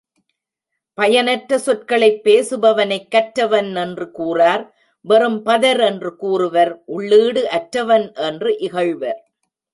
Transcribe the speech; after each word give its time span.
பயனற்ற 0.93 1.57
சொற்களைப் 1.57 2.21
பேசுபவனைக் 2.23 3.07
கற்றவன் 3.07 3.75
என்று 3.75 4.11
கூறார் 4.19 4.63
வெறும் 5.05 5.43
பதர் 5.43 5.79
என்று 5.79 6.15
கூறுவர் 6.15 6.81
உள்ளீடு 6.85 7.49
அற்றவன் 7.49 8.13
என்று 8.13 8.57
இகழ்வர். 8.59 9.21